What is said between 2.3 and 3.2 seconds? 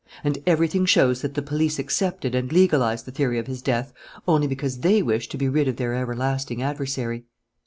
and legalized the